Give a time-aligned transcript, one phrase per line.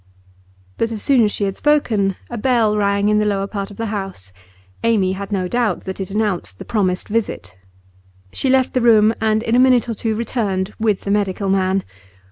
[0.79, 3.77] But as soon as she had spoken a bell rang in the lower part of
[3.77, 4.33] the house.
[4.83, 7.55] Amy had no doubt that it announced the promised visit.
[8.33, 11.83] She left the room, and in a minute or two returned with the medical man.